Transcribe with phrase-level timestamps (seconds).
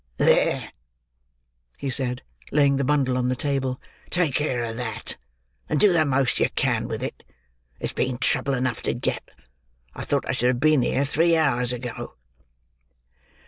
[0.17, 0.71] "There!"
[1.77, 3.79] he said, laying the bundle on the table.
[4.09, 5.15] "Take care of that,
[5.69, 7.21] and do the most you can with it.
[7.79, 9.29] It's been trouble enough to get;
[9.93, 12.15] I thought I should have been here, three hours ago."